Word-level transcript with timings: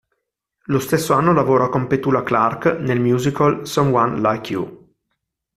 Lo 0.63 0.79
stesso 0.79 1.13
anno 1.13 1.31
lavora 1.31 1.69
con 1.69 1.85
Petula 1.85 2.23
Clark 2.23 2.77
nel 2.79 2.99
musical 2.99 3.67
"Someone 3.67 4.19
Like 4.19 4.51
You". 4.51 4.95